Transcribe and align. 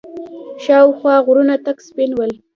شاوخوا 0.63 1.15
غرونه 1.25 1.55
تک 1.65 1.77
سپين 1.87 2.11
ول. 2.15 2.31